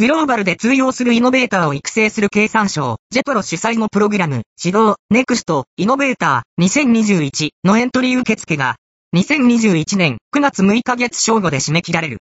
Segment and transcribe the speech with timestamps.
[0.00, 8.76] グローバルで通用するイノベーターを育成する経産省、ジェトロ主催のプログラム、指導、ネクスト、イノベーター2021のエントリー受付が、
[9.14, 12.18] 2021年9月6日月正午で締め切られる。